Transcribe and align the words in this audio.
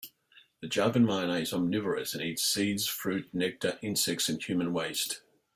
The 0.61 0.67
Javan 0.67 1.05
myna 1.05 1.35
is 1.39 1.53
omnivorous 1.53 2.15
and 2.15 2.23
eats 2.23 2.41
seeds, 2.43 2.87
fruit, 2.87 3.31
nectar, 3.35 3.77
insects 3.83 4.29
and 4.29 4.43
human 4.43 4.73
waste. 4.73 5.21